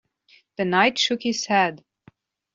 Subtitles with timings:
[0.57, 1.85] The Knight shook his head.